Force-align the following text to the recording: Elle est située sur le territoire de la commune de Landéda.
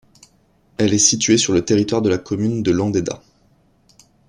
Elle 0.79 0.95
est 0.95 0.97
située 0.97 1.37
sur 1.37 1.53
le 1.53 1.63
territoire 1.63 2.01
de 2.01 2.09
la 2.09 2.17
commune 2.17 2.63
de 2.63 2.71
Landéda. 2.71 3.21